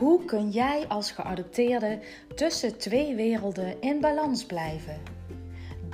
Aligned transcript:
Hoe 0.00 0.24
kun 0.24 0.50
jij 0.50 0.84
als 0.88 1.10
geadopteerde 1.10 1.98
tussen 2.34 2.78
twee 2.78 3.14
werelden 3.14 3.80
in 3.80 4.00
balans 4.00 4.44
blijven? 4.44 4.96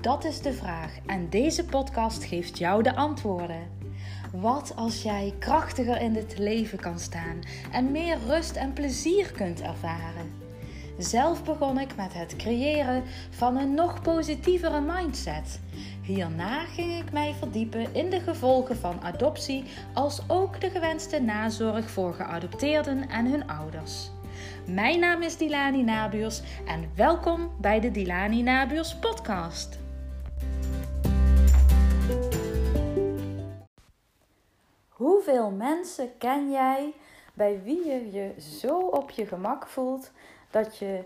Dat 0.00 0.24
is 0.24 0.40
de 0.40 0.52
vraag 0.52 0.98
en 1.06 1.30
deze 1.30 1.64
podcast 1.64 2.24
geeft 2.24 2.58
jou 2.58 2.82
de 2.82 2.94
antwoorden. 2.94 3.70
Wat 4.32 4.72
als 4.76 5.02
jij 5.02 5.34
krachtiger 5.38 6.00
in 6.00 6.14
het 6.14 6.38
leven 6.38 6.78
kan 6.78 6.98
staan 6.98 7.40
en 7.72 7.90
meer 7.90 8.18
rust 8.26 8.56
en 8.56 8.72
plezier 8.72 9.32
kunt 9.32 9.60
ervaren? 9.60 10.35
Zelf 10.98 11.44
begon 11.44 11.78
ik 11.78 11.96
met 11.96 12.14
het 12.14 12.36
creëren 12.36 13.02
van 13.30 13.56
een 13.56 13.74
nog 13.74 14.02
positievere 14.02 14.80
mindset. 14.80 15.60
Hierna 16.02 16.64
ging 16.64 17.02
ik 17.02 17.12
mij 17.12 17.34
verdiepen 17.38 17.94
in 17.94 18.10
de 18.10 18.20
gevolgen 18.20 18.76
van 18.76 19.00
adoptie, 19.02 19.64
als 19.94 20.22
ook 20.28 20.60
de 20.60 20.70
gewenste 20.70 21.20
nazorg 21.20 21.90
voor 21.90 22.14
geadopteerden 22.14 23.08
en 23.08 23.26
hun 23.26 23.48
ouders. 23.48 24.10
Mijn 24.66 25.00
naam 25.00 25.22
is 25.22 25.36
Dilani 25.36 25.82
Nabuurs 25.82 26.42
en 26.66 26.90
welkom 26.94 27.50
bij 27.60 27.80
de 27.80 27.90
Dilani 27.90 28.42
Nabuurs 28.42 28.96
podcast. 28.96 29.78
Hoeveel 34.88 35.50
mensen 35.50 36.18
ken 36.18 36.50
jij 36.50 36.94
bij 37.34 37.60
wie 37.64 37.86
je 37.86 38.10
je 38.12 38.40
zo 38.60 38.78
op 38.78 39.10
je 39.10 39.26
gemak 39.26 39.66
voelt 39.66 40.10
dat 40.56 40.76
je 40.76 41.04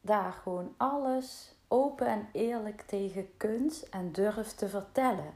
daar 0.00 0.32
gewoon 0.32 0.74
alles 0.76 1.54
open 1.68 2.06
en 2.06 2.28
eerlijk 2.32 2.80
tegen 2.80 3.36
kunt 3.36 3.88
en 3.88 4.12
durft 4.12 4.58
te 4.58 4.68
vertellen. 4.68 5.32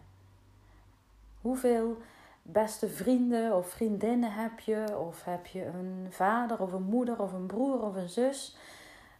Hoeveel 1.41 1.97
beste 2.43 2.89
vrienden 2.89 3.57
of 3.57 3.69
vriendinnen 3.69 4.33
heb 4.33 4.61
je? 4.61 4.99
Of 4.99 5.25
heb 5.25 5.47
je 5.47 5.65
een 5.65 6.07
vader 6.11 6.61
of 6.61 6.73
een 6.73 6.83
moeder 6.83 7.21
of 7.21 7.33
een 7.33 7.47
broer 7.47 7.83
of 7.83 7.95
een 7.95 8.09
zus? 8.09 8.57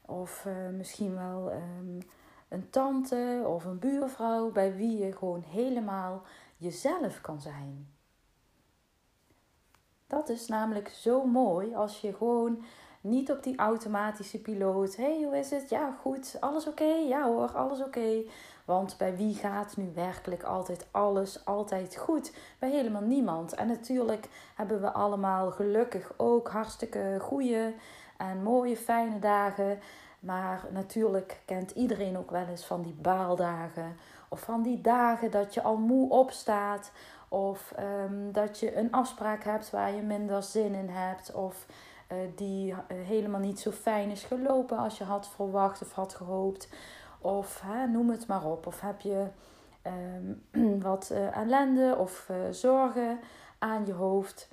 Of 0.07 0.45
uh, 0.47 0.69
misschien 0.77 1.15
wel 1.15 1.53
um, 1.53 1.99
een 2.49 2.71
tante 2.71 3.43
of 3.47 3.65
een 3.65 3.79
buurvrouw 3.79 4.51
bij 4.51 4.77
wie 4.77 4.99
je 4.99 5.13
gewoon 5.13 5.45
helemaal 5.49 6.23
jezelf 6.57 7.21
kan 7.21 7.41
zijn. 7.41 7.89
Dat 10.07 10.29
is 10.29 10.47
namelijk 10.47 10.89
zo 10.89 11.25
mooi 11.25 11.75
als 11.75 12.01
je 12.01 12.15
gewoon 12.15 12.65
niet 13.03 13.31
op 13.31 13.43
die 13.43 13.57
automatische 13.57 14.41
piloot. 14.41 14.97
hey, 14.97 15.23
hoe 15.25 15.39
is 15.39 15.51
het? 15.51 15.71
Ja, 15.71 15.97
goed. 16.01 16.37
Alles 16.41 16.67
oké? 16.67 16.85
Ja 16.85 17.27
hoor, 17.27 17.51
alles 17.53 17.81
oké. 17.81 18.23
Want 18.65 18.97
bij 18.99 19.17
wie 19.17 19.35
gaat 19.35 19.77
nu 19.77 19.91
werkelijk 19.95 20.43
altijd 20.43 20.87
alles 20.91 21.45
altijd 21.45 21.97
goed? 21.97 22.33
Bij 22.59 22.71
helemaal 22.71 23.03
niemand. 23.03 23.55
En 23.55 23.67
natuurlijk 23.67 24.29
hebben 24.55 24.81
we 24.81 24.93
allemaal 24.93 25.51
gelukkig 25.51 26.13
ook 26.17 26.49
hartstikke 26.49 27.17
goede 27.21 27.75
en 28.17 28.43
mooie, 28.43 28.77
fijne 28.77 29.19
dagen. 29.19 29.79
Maar 30.21 30.67
natuurlijk 30.71 31.41
kent 31.45 31.71
iedereen 31.71 32.19
ook 32.19 32.31
wel 32.31 32.47
eens 32.47 32.65
van 32.65 32.83
die 32.83 32.97
baaldagen. 33.01 33.97
Of 34.29 34.41
van 34.41 34.63
die 34.63 34.81
dagen 34.81 35.31
dat 35.31 35.55
je 35.55 35.63
al 35.63 35.77
moe 35.77 36.11
opstaat. 36.11 36.93
Of 37.29 37.75
um, 38.05 38.33
dat 38.33 38.59
je 38.59 38.77
een 38.77 38.93
afspraak 38.93 39.45
hebt 39.45 39.71
waar 39.71 39.95
je 39.95 40.03
minder 40.03 40.43
zin 40.43 40.75
in 40.75 40.89
hebt. 40.89 41.35
Of 41.35 41.67
die 42.35 42.71
uh, 42.71 42.77
helemaal 42.89 43.41
niet 43.41 43.61
zo 43.61 43.71
fijn 43.71 44.11
is 44.11 44.25
gelopen 44.25 44.79
als 44.79 44.99
je 44.99 45.05
had 45.05 45.29
verwacht 45.29 45.83
of 45.83 45.93
had 45.93 46.15
gehoopt. 46.15 46.69
Of 47.19 47.61
hè, 47.65 47.87
noem 47.87 48.11
het 48.11 48.27
maar 48.27 48.45
op. 48.45 48.67
Of 48.67 48.81
heb 48.81 49.01
je 49.01 49.27
um, 50.53 50.81
wat 50.89 51.11
uh, 51.13 51.37
ellende 51.37 51.97
of 51.99 52.31
zorgen 52.51 53.19
aan 53.59 53.87
je 53.87 53.93
hoofd. 53.93 54.49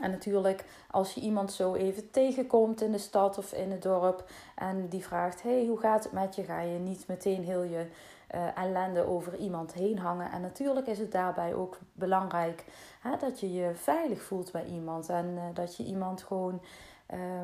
En 0.00 0.10
natuurlijk, 0.10 0.64
als 0.90 1.12
je 1.12 1.20
iemand 1.20 1.52
zo 1.52 1.74
even 1.74 2.10
tegenkomt 2.10 2.80
in 2.80 2.92
de 2.92 2.98
stad 2.98 3.38
of 3.38 3.52
in 3.52 3.70
het 3.70 3.82
dorp 3.82 4.30
en 4.54 4.88
die 4.88 5.04
vraagt: 5.04 5.42
Hey, 5.42 5.66
hoe 5.66 5.78
gaat 5.78 6.04
het 6.04 6.12
met 6.12 6.34
je? 6.34 6.44
Ga 6.44 6.60
je 6.60 6.78
niet 6.78 7.06
meteen 7.06 7.44
heel 7.44 7.62
je 7.62 7.86
uh, 8.34 8.56
ellende 8.56 9.06
over 9.06 9.36
iemand 9.36 9.72
heen 9.72 9.98
hangen. 9.98 10.30
En 10.30 10.40
natuurlijk 10.40 10.86
is 10.86 10.98
het 10.98 11.12
daarbij 11.12 11.54
ook 11.54 11.78
belangrijk 11.92 12.64
hè, 13.00 13.16
dat 13.16 13.40
je 13.40 13.52
je 13.52 13.74
veilig 13.74 14.22
voelt 14.22 14.52
bij 14.52 14.64
iemand. 14.64 15.08
En 15.08 15.26
uh, 15.34 15.42
dat 15.54 15.76
je 15.76 15.84
iemand 15.84 16.22
gewoon. 16.22 16.62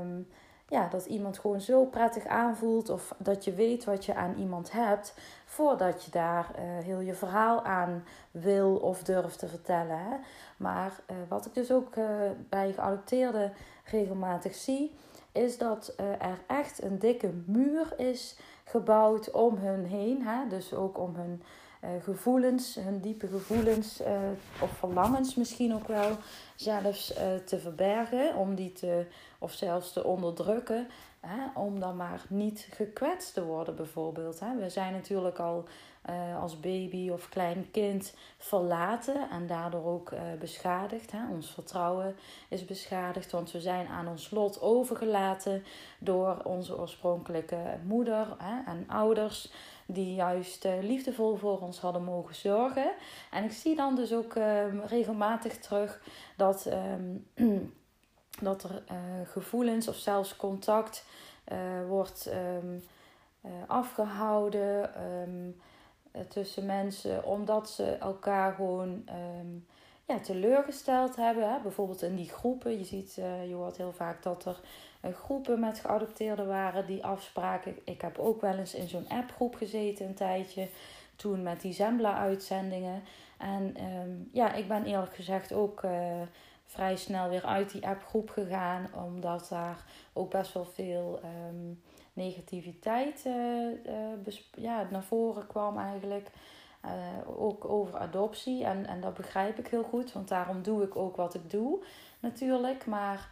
Um, 0.00 0.28
ja, 0.68 0.88
dat 0.88 1.06
iemand 1.06 1.38
gewoon 1.38 1.60
zo 1.60 1.84
prettig 1.84 2.26
aanvoelt 2.26 2.88
of 2.88 3.14
dat 3.18 3.44
je 3.44 3.54
weet 3.54 3.84
wat 3.84 4.04
je 4.04 4.14
aan 4.14 4.34
iemand 4.38 4.72
hebt 4.72 5.14
voordat 5.44 6.04
je 6.04 6.10
daar 6.10 6.50
uh, 6.58 6.84
heel 6.84 7.00
je 7.00 7.14
verhaal 7.14 7.64
aan 7.64 8.04
wil 8.30 8.76
of 8.76 9.02
durft 9.02 9.38
te 9.38 9.48
vertellen. 9.48 9.98
Hè. 9.98 10.16
Maar 10.56 11.00
wat 11.28 11.46
ik 11.46 11.54
dus 11.54 11.72
ook 11.72 11.94
bij 12.48 12.72
geadopteerden 12.72 13.52
regelmatig 13.84 14.54
zie, 14.54 14.94
is 15.32 15.58
dat 15.58 15.94
er 15.96 16.38
echt 16.46 16.82
een 16.82 16.98
dikke 16.98 17.30
muur 17.46 17.94
is 17.96 18.38
gebouwd 18.64 19.30
om 19.30 19.56
hun 19.56 19.84
heen. 19.84 20.22
Hè? 20.22 20.48
Dus 20.48 20.74
ook 20.74 20.98
om 20.98 21.14
hun 21.14 21.42
uh, 21.84 21.90
gevoelens, 22.02 22.74
hun 22.74 23.00
diepe 23.00 23.26
gevoelens 23.26 24.00
uh, 24.00 24.06
of 24.60 24.70
verlangens 24.70 25.34
misschien 25.34 25.74
ook 25.74 25.88
wel 25.88 26.16
zelfs 26.54 27.12
uh, 27.12 27.34
te 27.44 27.58
verbergen. 27.58 28.36
Om 28.36 28.54
die 28.54 28.72
te, 28.72 29.06
of 29.38 29.52
zelfs 29.52 29.92
te 29.92 30.04
onderdrukken. 30.04 30.86
Hè? 31.26 31.60
Om 31.60 31.80
dan 31.80 31.96
maar 31.96 32.24
niet 32.28 32.68
gekwetst 32.70 33.34
te 33.34 33.44
worden 33.44 33.76
bijvoorbeeld. 33.76 34.40
Hè? 34.40 34.56
We 34.56 34.70
zijn 34.70 34.92
natuurlijk 34.92 35.38
al 35.38 35.64
uh, 36.10 36.42
als 36.42 36.60
baby 36.60 37.10
of 37.10 37.28
klein 37.28 37.70
kind 37.70 38.14
verlaten 38.38 39.30
en 39.30 39.46
daardoor 39.46 39.84
ook 39.84 40.10
uh, 40.10 40.20
beschadigd. 40.38 41.12
Hè? 41.12 41.18
Ons 41.30 41.50
vertrouwen 41.50 42.16
is 42.48 42.64
beschadigd, 42.64 43.32
want 43.32 43.52
we 43.52 43.60
zijn 43.60 43.86
aan 43.86 44.08
ons 44.08 44.30
lot 44.30 44.60
overgelaten 44.60 45.64
door 45.98 46.40
onze 46.42 46.78
oorspronkelijke 46.78 47.78
moeder 47.86 48.26
hè? 48.38 48.70
en 48.70 48.84
ouders. 48.88 49.52
Die 49.86 50.14
juist 50.14 50.64
uh, 50.64 50.72
liefdevol 50.80 51.36
voor 51.36 51.60
ons 51.60 51.80
hadden 51.80 52.04
mogen 52.04 52.34
zorgen. 52.34 52.92
En 53.30 53.44
ik 53.44 53.52
zie 53.52 53.76
dan 53.76 53.94
dus 53.94 54.12
ook 54.12 54.34
ehm, 54.34 54.78
regelmatig 54.86 55.58
terug 55.58 56.00
dat, 56.36 56.66
um, 56.66 57.26
dat 58.40 58.62
er 58.62 58.82
gevoelens 59.26 59.88
of 59.88 59.96
zelfs 59.96 60.36
contact 60.36 61.04
wordt 61.86 62.30
um, 62.62 62.82
afgehouden. 63.66 64.90
Eh, 66.14 66.20
tussen 66.28 66.66
mensen, 66.66 67.24
omdat 67.24 67.70
ze 67.70 67.84
elkaar 67.84 68.54
gewoon 68.54 69.04
um, 69.38 69.66
ja, 70.04 70.18
teleurgesteld 70.18 71.16
hebben. 71.16 71.52
Hè? 71.52 71.60
Bijvoorbeeld 71.62 72.02
in 72.02 72.14
die 72.16 72.28
groepen. 72.28 72.78
Je 72.78 72.84
ziet, 72.84 73.14
je 73.48 73.54
hoort 73.54 73.76
heel 73.76 73.92
vaak 73.92 74.22
dat 74.22 74.44
er 74.44 74.60
groepen 75.12 75.60
met 75.60 75.78
geadopteerden 75.78 76.46
waren 76.46 76.86
die 76.86 77.04
afspraken. 77.04 77.76
Ik 77.84 78.00
heb 78.00 78.18
ook 78.18 78.40
wel 78.40 78.54
eens 78.54 78.74
in 78.74 78.88
zo'n 78.88 79.08
appgroep 79.08 79.54
gezeten 79.54 80.06
een 80.06 80.14
tijdje. 80.14 80.68
Toen 81.16 81.42
met 81.42 81.60
die 81.60 81.72
Zembla-uitzendingen. 81.72 83.02
En 83.38 83.76
ja, 84.32 84.52
ik 84.52 84.68
ben 84.68 84.84
eerlijk 84.84 85.14
gezegd 85.14 85.52
ook 85.52 85.82
vrij 86.66 86.96
snel 86.96 87.28
weer 87.28 87.44
uit 87.44 87.70
die 87.70 87.86
appgroep 87.86 88.30
gegaan. 88.30 88.86
Omdat 89.04 89.46
daar 89.48 89.84
ook 90.12 90.30
best 90.30 90.52
wel 90.52 90.64
veel. 90.64 91.20
Um, 91.48 91.82
negativiteit 92.14 93.24
uh, 93.26 94.34
ja, 94.54 94.86
naar 94.90 95.02
voren 95.02 95.46
kwam 95.46 95.78
eigenlijk. 95.78 96.30
Uh, 96.84 97.40
ook 97.40 97.64
over 97.64 97.98
adoptie. 97.98 98.64
En, 98.64 98.86
en 98.86 99.00
dat 99.00 99.14
begrijp 99.14 99.58
ik 99.58 99.66
heel 99.66 99.82
goed, 99.82 100.12
want 100.12 100.28
daarom 100.28 100.62
doe 100.62 100.82
ik 100.82 100.96
ook 100.96 101.16
wat 101.16 101.34
ik 101.34 101.50
doe, 101.50 101.84
natuurlijk. 102.20 102.86
Maar 102.86 103.28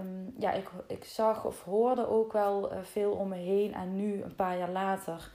um, 0.00 0.34
ja, 0.38 0.52
ik, 0.52 0.70
ik 0.86 1.04
zag 1.04 1.44
of 1.44 1.64
hoorde 1.64 2.08
ook 2.08 2.32
wel 2.32 2.70
veel 2.82 3.12
om 3.12 3.28
me 3.28 3.36
heen. 3.36 3.74
En 3.74 3.96
nu, 3.96 4.22
een 4.22 4.34
paar 4.34 4.58
jaar 4.58 4.70
later, 4.70 5.30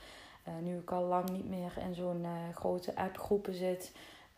nu 0.61 0.77
ik 0.77 0.91
al 0.91 1.03
lang 1.03 1.29
niet 1.29 1.49
meer 1.49 1.73
in 1.87 1.95
zo'n 1.95 2.25
grote 2.53 2.95
appgroepen 2.95 3.53
zit 3.53 3.91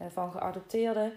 van 0.10 0.32
geadopteerden, 0.32 1.14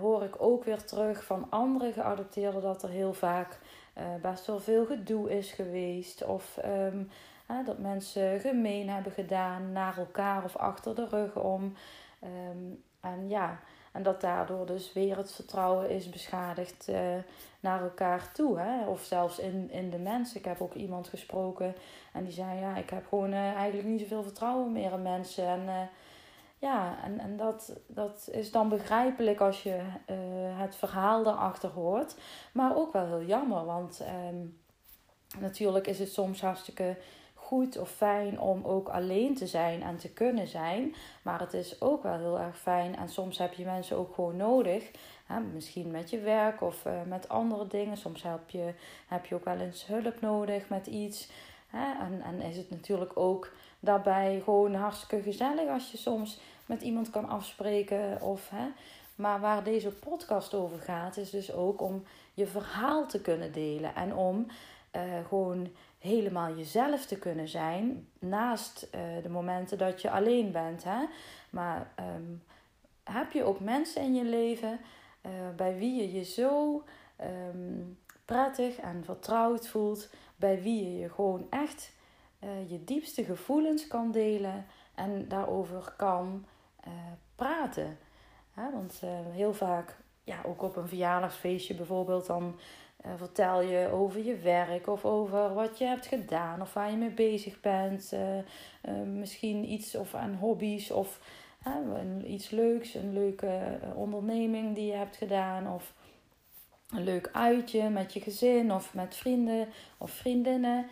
hoor 0.00 0.22
ik 0.22 0.42
ook 0.42 0.64
weer 0.64 0.84
terug 0.84 1.24
van 1.24 1.46
andere 1.48 1.92
geadopteerden 1.92 2.62
dat 2.62 2.82
er 2.82 2.88
heel 2.88 3.12
vaak 3.12 3.58
uh, 3.98 4.04
best 4.22 4.46
wel 4.46 4.60
veel 4.60 4.86
gedoe 4.86 5.30
is 5.30 5.52
geweest. 5.52 6.24
Of 6.24 6.58
uh, 6.64 7.66
dat 7.66 7.78
mensen 7.78 8.40
gemeen 8.40 8.88
hebben 8.88 9.12
gedaan 9.12 9.72
naar 9.72 9.98
elkaar 9.98 10.44
of 10.44 10.56
achter 10.56 10.94
de 10.94 11.06
rug 11.06 11.36
om. 11.36 11.74
Um, 12.22 12.82
en 13.00 13.28
ja, 13.28 13.60
en 13.92 14.02
dat 14.02 14.20
daardoor 14.20 14.66
dus 14.66 14.92
weer 14.92 15.16
het 15.16 15.32
vertrouwen 15.32 15.90
is 15.90 16.10
beschadigd 16.10 16.88
uh, 16.88 16.96
naar 17.60 17.82
elkaar 17.82 18.32
toe. 18.32 18.58
Hè? 18.58 18.86
Of 18.86 19.02
zelfs 19.02 19.38
in, 19.38 19.70
in 19.70 19.90
de 19.90 19.98
mensen. 19.98 20.38
Ik 20.38 20.44
heb 20.44 20.60
ook 20.60 20.74
iemand 20.74 21.08
gesproken 21.08 21.74
en 22.12 22.24
die 22.24 22.32
zei: 22.32 22.60
Ja, 22.60 22.76
ik 22.76 22.90
heb 22.90 23.06
gewoon 23.08 23.32
eigenlijk 23.32 23.88
niet 23.88 24.00
zoveel 24.00 24.22
vertrouwen 24.22 24.72
meer 24.72 24.92
in 24.92 25.02
mensen. 25.02 25.46
En 25.46 25.90
ja, 26.58 27.02
en, 27.02 27.18
en 27.18 27.36
dat, 27.36 27.80
dat 27.86 28.28
is 28.32 28.50
dan 28.50 28.68
begrijpelijk 28.68 29.40
als 29.40 29.62
je 29.62 29.76
uh, 29.76 30.16
het 30.60 30.76
verhaal 30.76 31.26
erachter 31.26 31.70
hoort. 31.70 32.16
Maar 32.52 32.76
ook 32.76 32.92
wel 32.92 33.06
heel 33.06 33.24
jammer, 33.24 33.64
want 33.64 34.04
um, 34.30 34.60
natuurlijk 35.38 35.86
is 35.86 35.98
het 35.98 36.12
soms 36.12 36.40
hartstikke 36.40 36.96
goed 37.48 37.78
of 37.78 37.90
fijn 37.90 38.40
om 38.40 38.64
ook 38.64 38.88
alleen 38.88 39.34
te 39.34 39.46
zijn 39.46 39.82
en 39.82 39.96
te 39.96 40.12
kunnen 40.12 40.46
zijn. 40.46 40.94
Maar 41.22 41.40
het 41.40 41.54
is 41.54 41.80
ook 41.80 42.02
wel 42.02 42.18
heel 42.18 42.40
erg 42.40 42.58
fijn. 42.58 42.96
En 42.96 43.08
soms 43.08 43.38
heb 43.38 43.52
je 43.52 43.64
mensen 43.64 43.96
ook 43.96 44.14
gewoon 44.14 44.36
nodig. 44.36 44.90
Hè, 45.26 45.40
misschien 45.40 45.90
met 45.90 46.10
je 46.10 46.18
werk 46.18 46.60
of 46.60 46.84
uh, 46.84 46.92
met 47.06 47.28
andere 47.28 47.66
dingen. 47.66 47.96
Soms 47.96 48.22
heb 48.22 48.50
je, 48.50 48.74
heb 49.06 49.26
je 49.26 49.34
ook 49.34 49.44
wel 49.44 49.58
eens 49.58 49.86
hulp 49.86 50.20
nodig 50.20 50.68
met 50.68 50.86
iets. 50.86 51.30
En, 51.72 52.22
en 52.22 52.40
is 52.40 52.56
het 52.56 52.70
natuurlijk 52.70 53.12
ook 53.14 53.52
daarbij 53.80 54.40
gewoon 54.44 54.74
hartstikke 54.74 55.22
gezellig 55.22 55.68
als 55.68 55.90
je 55.90 55.98
soms 55.98 56.40
met 56.66 56.82
iemand 56.82 57.10
kan 57.10 57.28
afspreken. 57.28 58.22
Of, 58.22 58.48
hè? 58.50 58.66
Maar 59.14 59.40
waar 59.40 59.64
deze 59.64 59.90
podcast 59.90 60.54
over 60.54 60.78
gaat, 60.78 61.16
is 61.16 61.30
dus 61.30 61.52
ook 61.52 61.80
om 61.80 62.04
je 62.34 62.46
verhaal 62.46 63.06
te 63.06 63.20
kunnen 63.20 63.52
delen. 63.52 63.94
En 63.94 64.14
om 64.14 64.46
uh, 64.96 65.02
gewoon 65.28 65.68
helemaal 65.98 66.56
jezelf 66.56 67.06
te 67.06 67.18
kunnen 67.18 67.48
zijn. 67.48 68.08
Naast 68.18 68.88
uh, 68.94 69.00
de 69.22 69.28
momenten 69.28 69.78
dat 69.78 70.02
je 70.02 70.10
alleen 70.10 70.52
bent. 70.52 70.84
Hè? 70.84 71.04
Maar 71.50 71.90
um, 72.16 72.42
heb 73.04 73.32
je 73.32 73.44
ook 73.44 73.60
mensen 73.60 74.02
in 74.02 74.14
je 74.14 74.24
leven 74.24 74.80
uh, 75.26 75.32
bij 75.56 75.78
wie 75.78 76.00
je 76.00 76.12
je 76.12 76.24
zo 76.24 76.82
um, 77.20 77.98
prettig 78.28 78.76
en 78.76 79.04
vertrouwd 79.04 79.68
voelt. 79.68 80.10
Bij 80.36 80.62
wie 80.62 80.84
je 80.84 80.98
je 80.98 81.10
gewoon 81.10 81.46
echt 81.50 81.92
je 82.66 82.84
diepste 82.84 83.24
gevoelens 83.24 83.86
kan 83.86 84.10
delen. 84.10 84.66
En 84.94 85.28
daarover 85.28 85.94
kan 85.96 86.46
praten. 87.34 87.98
Want 88.54 89.02
heel 89.30 89.54
vaak, 89.54 89.96
ja, 90.24 90.36
ook 90.46 90.62
op 90.62 90.76
een 90.76 90.88
verjaardagsfeestje 90.88 91.74
bijvoorbeeld, 91.74 92.26
dan 92.26 92.58
vertel 93.16 93.60
je 93.60 93.88
over 93.92 94.24
je 94.24 94.36
werk 94.36 94.86
of 94.86 95.04
over 95.04 95.54
wat 95.54 95.78
je 95.78 95.84
hebt 95.84 96.06
gedaan 96.06 96.60
of 96.60 96.74
waar 96.74 96.90
je 96.90 96.96
mee 96.96 97.10
bezig 97.10 97.60
bent. 97.60 98.12
Misschien 99.04 99.72
iets 99.72 99.94
of 99.94 100.14
aan 100.14 100.34
hobby's 100.34 100.90
of 100.90 101.20
iets 102.24 102.50
leuks, 102.50 102.94
een 102.94 103.12
leuke 103.12 103.78
onderneming 103.94 104.74
die 104.74 104.86
je 104.86 104.96
hebt 104.96 105.16
gedaan 105.16 105.72
of 105.72 105.94
een 106.90 107.04
leuk 107.04 107.28
uitje 107.32 107.88
met 107.88 108.12
je 108.12 108.20
gezin 108.20 108.72
of 108.72 108.94
met 108.94 109.16
vrienden 109.16 109.68
of 109.98 110.10
vriendinnen. 110.10 110.86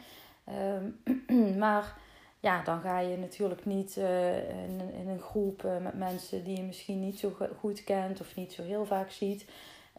Ehm, 0.45 1.59
maar 1.63 1.97
ja, 2.41 2.63
dan 2.63 2.81
ga 2.81 2.99
je 2.99 3.17
natuurlijk 3.17 3.65
niet 3.65 3.97
in, 3.97 4.81
in, 5.01 5.09
een 5.09 5.21
groep 5.21 5.63
met 5.83 5.95
mensen 5.95 6.45
die 6.45 6.57
je 6.57 6.63
misschien 6.63 7.01
niet 7.01 7.19
zo 7.19 7.37
goed 7.59 7.85
kent 7.85 8.21
of 8.21 8.37
niet 8.37 8.53
zo 8.53 8.63
heel 8.63 8.87
vaak 8.87 9.11
ziet. 9.11 9.47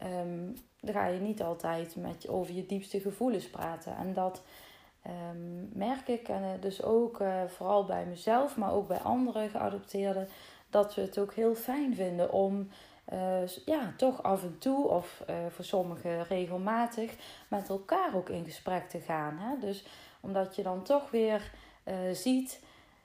Um, 0.02 0.54
dan 0.80 0.94
ga 0.94 1.06
je 1.06 1.20
niet 1.20 1.42
altijd 1.42 1.96
met, 1.96 2.28
over 2.28 2.54
je 2.54 2.66
diepste 2.66 3.00
gevoelens 3.00 3.50
praten. 3.50 3.96
En 3.96 4.12
dat 4.12 4.42
um, 5.06 5.68
merk 5.72 6.08
ik 6.08 6.28
en 6.28 6.42
eh, 6.42 6.60
dus 6.60 6.82
ook 6.82 7.22
vooral 7.46 7.84
bij 7.84 8.06
mezelf, 8.06 8.56
maar 8.56 8.72
ook 8.72 8.88
bij 8.88 8.98
andere 8.98 9.48
geadopteerden, 9.48 10.28
dat 10.70 10.94
we 10.94 11.00
het 11.00 11.18
ook 11.18 11.34
heel 11.34 11.54
fijn 11.54 11.94
vinden 11.94 12.32
om 12.32 12.68
uh, 13.12 13.46
ja, 13.64 13.92
toch 13.96 14.22
af 14.22 14.42
en 14.42 14.58
toe 14.58 14.88
of 14.88 15.22
voor 15.48 15.64
sommigen 15.64 16.24
regelmatig 16.24 17.14
met 17.48 17.68
elkaar 17.68 18.14
ook 18.14 18.28
in 18.28 18.44
gesprek 18.44 18.88
te 18.88 19.00
gaan. 19.00 19.38
Hè? 19.38 19.58
Dus 19.60 19.84
omdat 20.20 20.56
je 20.56 20.62
dan 20.62 20.82
toch 20.82 21.10
weer 21.10 21.50
ziet 22.12 22.62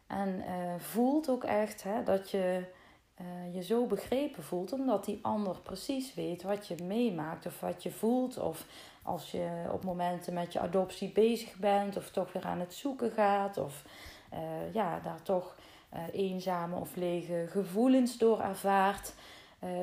en 0.08 0.44
voelt 0.78 1.30
ook 1.30 1.44
echt 1.44 1.84
hè, 1.84 2.04
dat 2.04 2.30
je 2.30 2.66
je 3.54 3.64
zo 3.64 3.86
begrepen 3.86 4.44
voelt, 4.44 4.74
omdat 4.74 5.06
die 5.06 5.20
ander 5.22 5.60
precies 5.60 6.14
weet 6.14 6.44
wat 6.44 6.68
je 6.68 6.76
meemaakt 6.84 7.46
of 7.46 7.60
wat 7.60 7.84
je 7.84 7.92
voelt. 7.92 8.38
Of 8.38 8.66
als 9.04 9.32
je 9.32 9.70
op 9.72 9.84
momenten 9.84 10.34
met 10.34 10.54
je 10.54 10.60
adoptie 10.60 11.12
bezig 11.12 11.56
bent, 11.56 11.98
of 11.98 12.10
toch 12.10 12.34
weer 12.34 12.46
aan 12.46 12.60
het 12.60 12.74
zoeken 12.74 13.12
gaat, 13.12 13.58
of 13.58 13.84
ja, 14.72 15.00
daar 15.00 15.22
toch 15.22 15.56
eenzame 16.12 16.76
of 16.76 16.96
lege 16.96 17.46
gevoelens 17.50 18.18
door 18.18 18.42
ervaart 18.42 19.14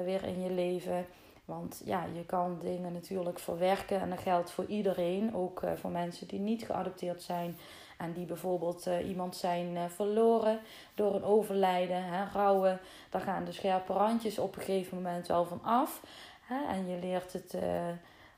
weer 0.05 0.25
in 0.25 0.41
je 0.43 0.51
leven. 0.51 1.07
Want 1.45 1.83
ja, 1.85 2.05
je 2.15 2.25
kan 2.25 2.59
dingen 2.63 2.93
natuurlijk 2.93 3.39
verwerken 3.39 4.01
en 4.01 4.11
dat 4.11 4.19
geldt 4.19 4.51
voor 4.51 4.65
iedereen, 4.65 5.35
ook 5.35 5.63
voor 5.77 5.91
mensen 5.91 6.29
die 6.29 6.41
niet 6.41 6.65
geadopteerd 6.65 7.23
zijn. 7.23 7.57
En 7.99 8.13
die 8.13 8.27
bijvoorbeeld 8.27 8.87
uh, 8.87 9.09
iemand 9.09 9.37
zijn 9.37 9.91
verloren 9.91 10.61
door 10.95 11.15
een 11.15 11.25
overlijden, 11.25 12.05
hè, 12.05 12.25
rouwen. 12.33 12.81
Daar 13.11 13.21
gaan 13.21 13.45
de 13.45 13.53
scherpe 13.53 13.93
randjes 13.93 14.39
op 14.39 14.57
een 14.57 14.63
gegeven 14.63 14.97
moment 14.97 15.27
wel 15.27 15.45
van 15.45 15.63
af. 15.63 16.03
Hè, 16.41 16.75
en 16.75 16.89
je 16.89 16.99
leert 16.99 17.33
het 17.33 17.57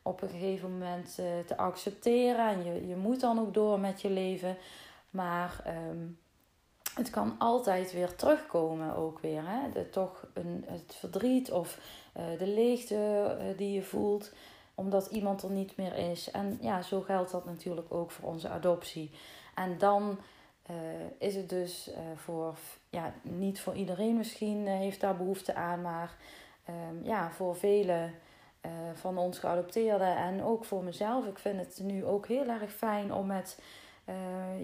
op 0.03 0.23
een 0.23 0.29
gegeven 0.29 0.73
moment 0.73 1.15
te 1.47 1.57
accepteren. 1.57 2.49
En 2.49 2.65
je, 2.65 2.87
je 2.87 2.97
moet 2.97 3.21
dan 3.21 3.39
ook 3.41 3.55
door 3.55 3.81
met 3.81 4.01
je 4.01 4.11
leven. 4.11 4.57
Maar 5.11 5.65
um, 5.91 6.19
het 6.95 7.11
kan 7.11 7.35
altijd 7.39 7.93
weer 7.93 8.15
terugkomen 8.15 8.97
ook 8.97 9.19
weer. 9.19 9.43
Hè? 9.45 9.71
De, 9.73 9.91
toch 9.91 10.27
een, 10.33 10.65
het 10.67 10.95
verdriet 10.95 11.51
of 11.51 11.79
de 12.39 12.47
leegte 12.47 13.37
die 13.57 13.73
je 13.73 13.83
voelt 13.83 14.33
omdat 14.75 15.07
iemand 15.07 15.43
er 15.43 15.51
niet 15.51 15.77
meer 15.77 15.95
is. 15.95 16.31
En 16.31 16.59
ja, 16.61 16.83
zo 16.83 17.01
geldt 17.01 17.31
dat 17.31 17.45
natuurlijk 17.45 17.95
ook 17.95 18.11
voor 18.11 18.29
onze 18.29 18.49
adoptie. 18.49 19.11
En 19.55 19.79
dan 19.79 20.19
uh, 20.71 20.77
is 21.19 21.35
het 21.35 21.49
dus 21.49 21.91
voor, 22.17 22.55
ja, 22.91 23.13
niet 23.23 23.61
voor 23.61 23.75
iedereen 23.75 24.17
misschien 24.17 24.67
heeft 24.67 25.01
daar 25.01 25.17
behoefte 25.17 25.55
aan, 25.55 25.81
maar 25.81 26.17
um, 26.69 27.05
ja, 27.05 27.31
voor 27.31 27.57
velen 27.57 28.15
van 28.95 29.19
ons 29.19 29.39
geadopteerden 29.39 30.17
en 30.17 30.43
ook 30.43 30.65
voor 30.65 30.85
mezelf. 30.85 31.27
Ik 31.27 31.39
vind 31.39 31.59
het 31.59 31.81
nu 31.83 32.05
ook 32.05 32.27
heel 32.27 32.47
erg 32.47 32.73
fijn 32.73 33.15
om 33.15 33.27
met 33.27 33.59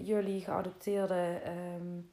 jullie 0.03 0.41
geadopteerde 0.41 1.41
um, 1.77 2.09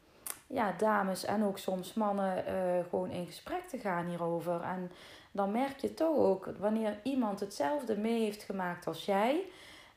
ja, 0.46 0.72
dames 0.72 1.24
en 1.24 1.44
ook 1.44 1.58
soms 1.58 1.94
mannen 1.94 2.44
gewoon 2.88 3.10
in 3.10 3.26
gesprek 3.26 3.68
te 3.68 3.78
gaan 3.78 4.06
hierover. 4.06 4.60
En 4.60 4.92
dan 5.32 5.52
merk 5.52 5.78
je 5.80 5.94
toch 5.94 6.16
ook 6.16 6.50
wanneer 6.58 7.00
iemand 7.02 7.40
hetzelfde 7.40 7.96
mee 7.96 8.20
heeft 8.20 8.42
gemaakt 8.42 8.86
als 8.86 9.04
jij 9.04 9.44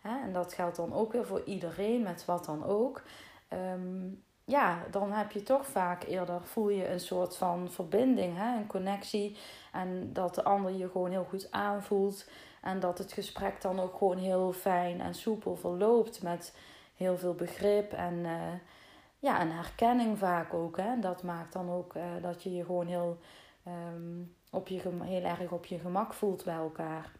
Hè, 0.01 0.21
en 0.23 0.33
dat 0.33 0.53
geldt 0.53 0.75
dan 0.75 0.93
ook 0.93 1.11
weer 1.11 1.25
voor 1.25 1.43
iedereen, 1.45 2.01
met 2.01 2.25
wat 2.25 2.45
dan 2.45 2.65
ook. 2.65 3.01
Um, 3.53 4.23
ja, 4.45 4.83
dan 4.91 5.11
heb 5.11 5.31
je 5.31 5.43
toch 5.43 5.65
vaak 5.65 6.03
eerder, 6.03 6.41
voel 6.41 6.69
je 6.69 6.89
een 6.89 6.99
soort 6.99 7.37
van 7.37 7.71
verbinding, 7.71 8.37
hè, 8.37 8.57
een 8.57 8.67
connectie. 8.67 9.37
En 9.71 10.13
dat 10.13 10.35
de 10.35 10.43
ander 10.43 10.71
je 10.71 10.89
gewoon 10.89 11.11
heel 11.11 11.25
goed 11.29 11.51
aanvoelt. 11.51 12.29
En 12.61 12.79
dat 12.79 12.97
het 12.97 13.11
gesprek 13.11 13.61
dan 13.61 13.79
ook 13.79 13.97
gewoon 13.97 14.17
heel 14.17 14.51
fijn 14.51 15.01
en 15.01 15.13
soepel 15.13 15.55
verloopt 15.55 16.21
met 16.21 16.57
heel 16.95 17.17
veel 17.17 17.33
begrip 17.33 17.93
en 17.93 18.13
uh, 18.13 18.31
ja, 19.19 19.41
een 19.41 19.51
herkenning 19.51 20.17
vaak 20.17 20.53
ook. 20.53 20.77
Hè. 20.77 20.99
Dat 20.99 21.23
maakt 21.23 21.53
dan 21.53 21.69
ook 21.69 21.95
uh, 21.95 22.03
dat 22.21 22.43
je 22.43 22.53
je 22.53 22.65
gewoon 22.65 22.87
heel, 22.87 23.17
um, 23.67 24.35
op 24.51 24.67
je, 24.67 24.81
heel 25.01 25.23
erg 25.23 25.51
op 25.51 25.65
je 25.65 25.79
gemak 25.79 26.13
voelt 26.13 26.43
bij 26.43 26.55
elkaar. 26.55 27.11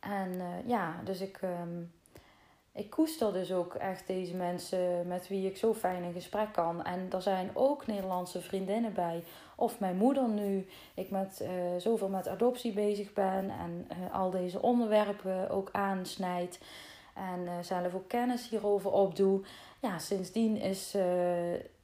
En 0.00 0.32
uh, 0.32 0.68
ja, 0.68 1.00
dus 1.04 1.20
ik, 1.20 1.40
um, 1.42 1.92
ik 2.72 2.90
koester 2.90 3.32
dus 3.32 3.52
ook 3.52 3.74
echt 3.74 4.06
deze 4.06 4.34
mensen 4.34 5.06
met 5.06 5.28
wie 5.28 5.46
ik 5.46 5.56
zo 5.56 5.74
fijn 5.74 6.02
in 6.02 6.12
gesprek 6.12 6.52
kan. 6.52 6.84
En 6.84 7.08
er 7.10 7.22
zijn 7.22 7.50
ook 7.54 7.86
Nederlandse 7.86 8.40
vriendinnen 8.40 8.92
bij. 8.92 9.24
Of 9.56 9.80
mijn 9.80 9.96
moeder 9.96 10.28
nu. 10.28 10.68
Ik 10.94 11.10
met 11.10 11.40
uh, 11.42 11.50
zoveel 11.78 12.08
met 12.08 12.28
adoptie 12.28 12.72
bezig 12.72 13.12
ben 13.12 13.50
en 13.50 13.86
al 14.12 14.30
deze 14.30 14.62
onderwerpen 14.62 15.50
ook 15.50 15.68
aansnijd. 15.72 16.60
En 17.14 17.64
zelf 17.64 17.94
ook 17.94 18.08
kennis 18.08 18.48
hierover 18.48 18.92
opdoe. 18.92 19.40
Ja, 19.80 19.98
sindsdien 19.98 20.56
is, 20.56 20.96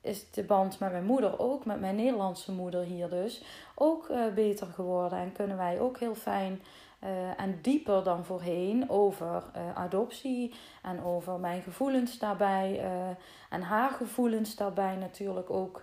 is 0.00 0.30
de 0.30 0.42
band 0.42 0.78
met 0.78 0.92
mijn 0.92 1.04
moeder 1.04 1.38
ook, 1.38 1.64
met 1.64 1.80
mijn 1.80 1.96
Nederlandse 1.96 2.52
moeder 2.52 2.82
hier 2.82 3.08
dus, 3.08 3.42
ook 3.74 4.12
beter 4.34 4.66
geworden. 4.66 5.18
En 5.18 5.32
kunnen 5.32 5.56
wij 5.56 5.80
ook 5.80 5.98
heel 5.98 6.14
fijn 6.14 6.62
en 7.36 7.58
dieper 7.62 8.04
dan 8.04 8.24
voorheen 8.24 8.90
over 8.90 9.42
adoptie 9.74 10.54
en 10.82 11.04
over 11.04 11.38
mijn 11.38 11.62
gevoelens 11.62 12.18
daarbij 12.18 12.80
en 13.50 13.62
haar 13.62 13.90
gevoelens 13.90 14.56
daarbij 14.56 14.96
natuurlijk 14.96 15.50
ook 15.50 15.82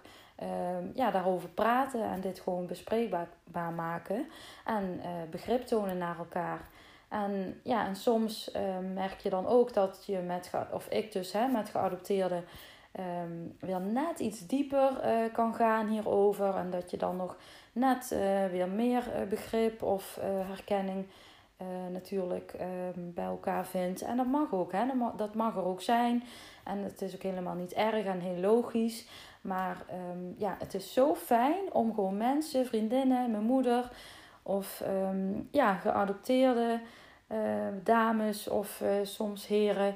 ja, 0.93 1.11
daarover 1.11 1.49
praten 1.49 2.03
en 2.03 2.21
dit 2.21 2.39
gewoon 2.39 2.67
bespreekbaar 2.67 3.73
maken 3.75 4.27
en 4.65 5.01
begrip 5.29 5.65
tonen 5.65 5.97
naar 5.97 6.17
elkaar. 6.17 6.67
En 7.24 7.60
ja, 7.63 7.88
en 7.88 7.95
soms 7.95 8.51
merk 8.93 9.19
je 9.19 9.29
dan 9.29 9.48
ook 9.48 9.74
dat 9.74 10.03
je 10.05 10.17
met, 10.17 10.51
of 10.72 10.88
ik 10.88 11.12
dus 11.12 11.31
hè, 11.31 11.48
met 11.48 11.69
geadopteerden 11.69 12.43
um, 13.00 13.57
weer 13.60 13.81
net 13.81 14.19
iets 14.19 14.48
dieper 14.48 14.91
kan 15.34 15.55
gaan 15.55 15.88
hierover 15.88 16.55
en 16.55 16.69
dat 16.69 16.91
je 16.91 16.98
dan 16.98 17.15
nog 17.15 17.38
net 17.72 18.12
uh, 18.13 18.45
weer 18.45 18.69
meer 18.69 19.03
uh, 19.07 19.27
begrip 19.29 19.84
of 19.84 20.19
herkenning 20.48 21.05
natuurlijk 21.91 22.53
ehm, 22.53 23.00
bij 23.13 23.25
elkaar 23.25 23.65
vindt. 23.65 24.01
En 24.01 24.17
dat 24.17 24.25
mag 24.25 24.53
ook, 24.53 24.72
hè? 24.72 24.86
Dat, 25.15 25.36
mag, 25.36 25.55
er 25.55 25.65
ook 25.65 25.81
zijn. 25.81 26.24
En 26.63 26.84
het 26.84 27.01
is 27.01 27.15
ook 27.15 27.22
helemaal 27.22 27.55
niet 27.55 27.74
erg 27.74 28.05
en 28.05 28.19
heel 28.19 28.38
logisch. 28.38 29.07
Maar 29.41 29.86
ja, 30.38 30.55
het 30.60 30.74
is 30.74 30.93
zo 30.93 31.15
fijn 31.15 31.74
om 31.74 31.93
gewoon 31.93 32.17
mensen, 32.17 32.65
vriendinnen, 32.65 33.31
mijn 33.31 33.43
moeder 33.43 33.91
of 34.43 34.84
um, 34.88 35.48
ja, 35.51 35.74
geadopteerde 35.74 36.79
dames 37.84 38.48
of 38.48 38.84
soms 39.03 39.48
heren 39.48 39.96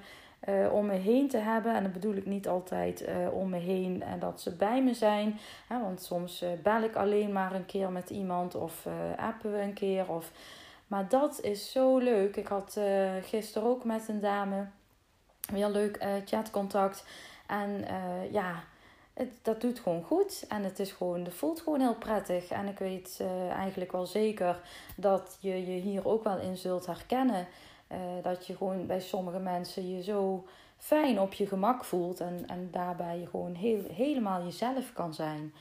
uh, 0.50 0.74
om 0.74 0.86
me 0.86 0.94
heen 0.94 1.28
te 1.28 1.38
hebben. 1.38 1.76
En 1.76 1.84
dat 1.84 1.94
bedoel 1.94 2.16
ik 2.16 2.26
niet 2.26 2.48
altijd 2.48 3.06
om 3.32 3.50
me 3.50 3.58
heen 3.58 4.04
en 4.04 4.20
dat 4.20 4.42
ze 4.42 4.56
bij 4.56 4.84
me 4.84 4.94
zijn. 4.94 5.40
Want 5.68 6.02
soms 6.02 6.44
bel 6.64 6.82
ik 6.82 6.96
alleen 6.96 7.32
maar 7.32 7.54
een 7.54 7.66
keer 7.66 7.92
met 7.92 8.10
iemand 8.10 8.56
of 8.56 8.88
appen 9.18 9.52
we 9.52 9.62
een 9.62 9.74
keer. 9.74 10.10
Of... 10.10 10.32
Maar 10.88 11.10
dat 11.10 11.42
is 11.42 11.72
zo 11.72 11.98
leuk. 11.98 12.36
Ik 12.36 12.48
had 12.48 12.80
gisteren 13.22 13.68
ook 13.68 13.84
met 13.84 14.08
een 14.08 14.20
dame 14.20 14.66
weer 15.52 15.70
leuk 15.70 16.06
chatcontact. 16.26 17.06
En 17.48 17.86
ja, 18.32 18.64
het, 19.20 19.32
dat 19.42 19.62
doet 19.62 19.80
gewoon 19.80 20.04
goed. 20.04 20.46
En 20.48 20.64
het, 20.64 20.80
is 20.80 20.92
gewoon, 20.92 21.24
het 21.24 21.34
voelt 21.34 21.62
gewoon 21.62 21.80
heel 21.80 21.96
prettig. 21.96 22.50
En 22.50 22.68
ik 22.68 22.80
weet 22.80 23.24
eigenlijk 23.52 23.92
wel 23.92 24.06
zeker 24.06 24.60
dat 24.96 25.38
je 25.40 25.74
je 25.74 25.82
hier 25.82 26.08
ook 26.08 26.24
wel 26.24 26.38
in 26.38 26.58
zult 26.58 26.86
herkennen. 26.86 27.48
Uh, 27.92 27.98
dat 28.24 28.48
je 28.48 28.56
gewoon 28.56 28.86
bij 28.86 29.00
sommige 29.00 29.40
mensen 29.40 29.96
je 29.96 30.04
zo 30.04 30.46
fijn 30.78 31.20
op 31.20 31.34
je 31.34 31.48
gemak 31.48 31.84
voelt 31.84 32.20
en, 32.20 32.44
en 32.48 32.70
daarbij 32.72 33.20
je 33.20 33.28
gewoon 33.28 33.56
heel, 33.56 33.84
helemaal 33.92 34.44
jezelf 34.44 34.94
kan 34.94 35.14
zijn. 35.14 35.54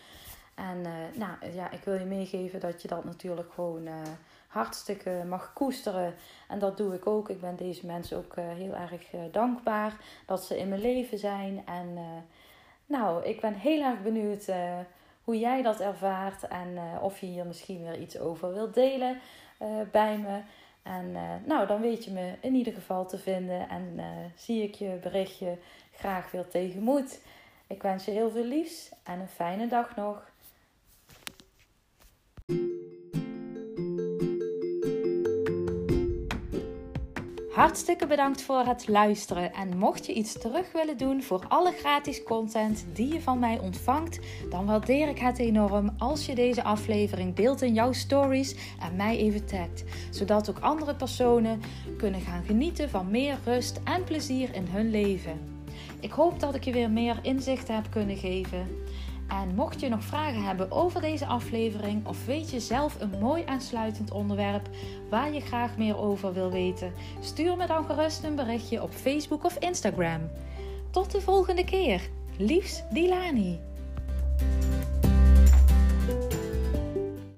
En 0.54 0.78
uh, 0.78 0.92
nou 1.14 1.52
ja, 1.54 1.70
ik 1.70 1.84
wil 1.84 1.94
je 1.94 2.04
meegeven 2.04 2.60
dat 2.60 2.82
je 2.82 2.88
dat 2.88 3.04
natuurlijk 3.04 3.52
gewoon 3.52 3.88
hartstikke 4.46 5.24
mag 5.28 5.52
koesteren. 5.52 6.14
En 6.48 6.58
dat 6.58 6.76
doe 6.76 6.94
ik 6.94 7.06
ook. 7.06 7.28
Ik 7.28 7.40
ben 7.40 7.56
deze 7.56 7.86
mensen 7.86 8.16
ook 8.16 8.34
heel 8.36 8.74
erg 8.74 9.30
dankbaar 9.32 9.96
dat 10.26 10.44
ze 10.44 10.58
in 10.58 10.68
mijn 10.68 10.80
leven 10.80 11.18
zijn. 11.18 11.62
En 11.66 11.98
nou, 12.88 13.24
ik 13.24 13.40
ben 13.40 13.54
heel 13.54 13.82
erg 13.82 14.02
benieuwd 14.02 14.46
hoe 15.24 15.38
jij 15.38 15.62
dat 15.62 15.80
ervaart 15.80 16.48
en 16.48 16.78
of 17.00 17.20
je 17.20 17.26
hier 17.26 17.46
misschien 17.46 17.82
weer 17.82 17.98
iets 17.98 18.18
over 18.18 18.54
wilt 18.54 18.74
delen 18.74 19.20
bij 19.90 20.18
me. 20.18 20.40
En 20.82 21.12
nou, 21.44 21.66
dan 21.66 21.80
weet 21.80 22.04
je 22.04 22.10
me 22.10 22.34
in 22.40 22.54
ieder 22.54 22.72
geval 22.72 23.06
te 23.06 23.18
vinden 23.18 23.68
en 23.68 24.00
zie 24.36 24.62
ik 24.62 24.74
je 24.74 24.98
berichtje 25.02 25.58
graag 25.92 26.30
weer 26.30 26.48
tegenmoet. 26.48 27.20
Ik 27.66 27.82
wens 27.82 28.04
je 28.04 28.10
heel 28.10 28.30
veel 28.30 28.44
liefs 28.44 28.90
en 29.02 29.20
een 29.20 29.28
fijne 29.28 29.68
dag 29.68 29.96
nog. 29.96 30.30
Hartstikke 37.58 38.06
bedankt 38.06 38.42
voor 38.42 38.64
het 38.64 38.88
luisteren. 38.88 39.52
En 39.52 39.78
mocht 39.78 40.06
je 40.06 40.12
iets 40.12 40.38
terug 40.38 40.72
willen 40.72 40.96
doen 40.96 41.22
voor 41.22 41.44
alle 41.48 41.72
gratis 41.72 42.22
content 42.22 42.86
die 42.92 43.12
je 43.12 43.20
van 43.20 43.38
mij 43.38 43.58
ontvangt, 43.58 44.18
dan 44.50 44.66
waardeer 44.66 45.08
ik 45.08 45.18
het 45.18 45.38
enorm 45.38 45.94
als 45.98 46.26
je 46.26 46.34
deze 46.34 46.62
aflevering 46.62 47.34
deelt 47.34 47.62
in 47.62 47.74
jouw 47.74 47.92
stories 47.92 48.54
en 48.80 48.96
mij 48.96 49.18
even 49.18 49.46
tagt. 49.46 49.84
Zodat 50.10 50.50
ook 50.50 50.58
andere 50.58 50.94
personen 50.94 51.60
kunnen 51.96 52.20
gaan 52.20 52.44
genieten 52.44 52.90
van 52.90 53.10
meer 53.10 53.38
rust 53.44 53.80
en 53.84 54.04
plezier 54.04 54.54
in 54.54 54.66
hun 54.70 54.90
leven. 54.90 55.56
Ik 56.00 56.10
hoop 56.10 56.40
dat 56.40 56.54
ik 56.54 56.64
je 56.64 56.72
weer 56.72 56.90
meer 56.90 57.18
inzicht 57.22 57.68
heb 57.68 57.90
kunnen 57.90 58.16
geven. 58.16 58.66
En 59.28 59.54
mocht 59.54 59.80
je 59.80 59.88
nog 59.88 60.02
vragen 60.02 60.42
hebben 60.42 60.70
over 60.70 61.00
deze 61.00 61.26
aflevering 61.26 62.06
of 62.06 62.26
weet 62.26 62.50
je 62.50 62.60
zelf 62.60 63.00
een 63.00 63.18
mooi 63.20 63.42
aansluitend 63.46 64.10
onderwerp 64.10 64.68
waar 65.10 65.32
je 65.32 65.40
graag 65.40 65.76
meer 65.76 65.98
over 65.98 66.32
wil 66.32 66.50
weten, 66.50 66.92
stuur 67.20 67.56
me 67.56 67.66
dan 67.66 67.84
gerust 67.84 68.24
een 68.24 68.36
berichtje 68.36 68.82
op 68.82 68.92
Facebook 68.92 69.44
of 69.44 69.56
Instagram. 69.58 70.30
Tot 70.90 71.10
de 71.10 71.20
volgende 71.20 71.64
keer. 71.64 72.08
Liefs 72.38 72.82
Dilani. 72.90 73.67